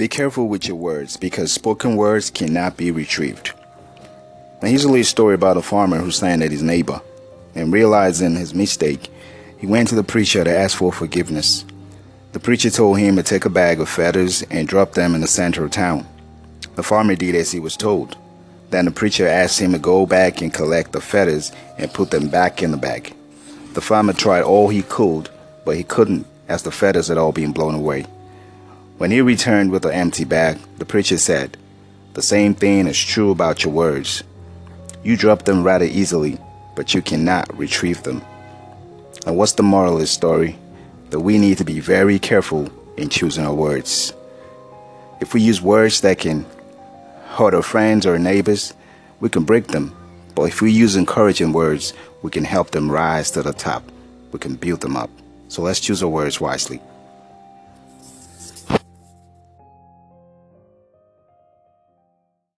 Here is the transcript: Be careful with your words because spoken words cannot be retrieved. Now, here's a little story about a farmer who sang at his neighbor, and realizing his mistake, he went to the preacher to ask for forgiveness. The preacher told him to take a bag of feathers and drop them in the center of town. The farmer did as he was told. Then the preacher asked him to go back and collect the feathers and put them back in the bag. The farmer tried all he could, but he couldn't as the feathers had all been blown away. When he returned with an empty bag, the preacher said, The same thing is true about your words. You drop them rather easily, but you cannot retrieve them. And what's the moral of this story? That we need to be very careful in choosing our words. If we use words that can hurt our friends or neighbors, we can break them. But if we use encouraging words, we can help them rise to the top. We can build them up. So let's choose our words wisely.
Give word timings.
Be 0.00 0.08
careful 0.08 0.48
with 0.48 0.66
your 0.66 0.78
words 0.78 1.18
because 1.18 1.52
spoken 1.52 1.94
words 1.94 2.30
cannot 2.30 2.78
be 2.78 2.90
retrieved. 2.90 3.52
Now, 4.62 4.68
here's 4.68 4.84
a 4.84 4.88
little 4.88 5.04
story 5.04 5.34
about 5.34 5.58
a 5.58 5.60
farmer 5.60 5.98
who 5.98 6.10
sang 6.10 6.40
at 6.42 6.50
his 6.50 6.62
neighbor, 6.62 7.02
and 7.54 7.70
realizing 7.70 8.34
his 8.34 8.54
mistake, 8.54 9.10
he 9.58 9.66
went 9.66 9.90
to 9.90 9.94
the 9.94 10.02
preacher 10.02 10.42
to 10.42 10.58
ask 10.58 10.78
for 10.78 10.90
forgiveness. 10.90 11.66
The 12.32 12.40
preacher 12.40 12.70
told 12.70 12.98
him 12.98 13.16
to 13.16 13.22
take 13.22 13.44
a 13.44 13.50
bag 13.50 13.78
of 13.78 13.90
feathers 13.90 14.40
and 14.44 14.66
drop 14.66 14.92
them 14.92 15.14
in 15.14 15.20
the 15.20 15.26
center 15.26 15.66
of 15.66 15.70
town. 15.70 16.08
The 16.76 16.82
farmer 16.82 17.14
did 17.14 17.34
as 17.34 17.52
he 17.52 17.60
was 17.60 17.76
told. 17.76 18.16
Then 18.70 18.86
the 18.86 18.92
preacher 18.92 19.28
asked 19.28 19.60
him 19.60 19.72
to 19.72 19.78
go 19.78 20.06
back 20.06 20.40
and 20.40 20.50
collect 20.50 20.92
the 20.92 21.02
feathers 21.02 21.52
and 21.76 21.92
put 21.92 22.10
them 22.10 22.30
back 22.30 22.62
in 22.62 22.70
the 22.70 22.78
bag. 22.78 23.14
The 23.74 23.82
farmer 23.82 24.14
tried 24.14 24.44
all 24.44 24.70
he 24.70 24.80
could, 24.80 25.28
but 25.66 25.76
he 25.76 25.84
couldn't 25.84 26.26
as 26.48 26.62
the 26.62 26.70
feathers 26.70 27.08
had 27.08 27.18
all 27.18 27.32
been 27.32 27.52
blown 27.52 27.74
away. 27.74 28.06
When 29.00 29.10
he 29.10 29.22
returned 29.22 29.70
with 29.70 29.86
an 29.86 29.92
empty 29.92 30.26
bag, 30.26 30.58
the 30.76 30.84
preacher 30.84 31.16
said, 31.16 31.56
The 32.12 32.20
same 32.20 32.54
thing 32.54 32.86
is 32.86 33.02
true 33.02 33.30
about 33.30 33.64
your 33.64 33.72
words. 33.72 34.22
You 35.02 35.16
drop 35.16 35.46
them 35.46 35.64
rather 35.64 35.86
easily, 35.86 36.36
but 36.76 36.92
you 36.92 37.00
cannot 37.00 37.56
retrieve 37.56 38.02
them. 38.02 38.20
And 39.24 39.38
what's 39.38 39.52
the 39.52 39.62
moral 39.62 39.94
of 39.94 40.00
this 40.00 40.10
story? 40.10 40.58
That 41.08 41.20
we 41.20 41.38
need 41.38 41.56
to 41.56 41.64
be 41.64 41.80
very 41.80 42.18
careful 42.18 42.70
in 42.98 43.08
choosing 43.08 43.46
our 43.46 43.54
words. 43.54 44.12
If 45.22 45.32
we 45.32 45.40
use 45.40 45.62
words 45.62 46.02
that 46.02 46.18
can 46.18 46.44
hurt 47.28 47.54
our 47.54 47.62
friends 47.62 48.04
or 48.04 48.18
neighbors, 48.18 48.74
we 49.18 49.30
can 49.30 49.44
break 49.44 49.68
them. 49.68 49.96
But 50.34 50.42
if 50.42 50.60
we 50.60 50.72
use 50.72 50.94
encouraging 50.94 51.54
words, 51.54 51.94
we 52.20 52.30
can 52.30 52.44
help 52.44 52.72
them 52.72 52.90
rise 52.90 53.30
to 53.30 53.42
the 53.42 53.54
top. 53.54 53.82
We 54.30 54.38
can 54.38 54.56
build 54.56 54.82
them 54.82 54.98
up. 54.98 55.08
So 55.48 55.62
let's 55.62 55.80
choose 55.80 56.02
our 56.02 56.10
words 56.10 56.38
wisely. 56.38 56.82